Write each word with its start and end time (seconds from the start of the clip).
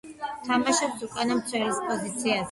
თამაშობს 0.45 1.03
უკანა 1.07 1.37
მცველის 1.41 1.83
პოზიციაზე. 1.91 2.39